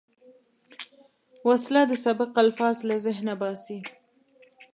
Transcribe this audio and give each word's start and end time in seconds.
وسله 1.47 1.81
د 1.87 1.93
سبق 2.05 2.31
الفاظ 2.45 2.77
له 2.89 2.95
ذهنه 3.05 3.33
باسي 3.41 3.79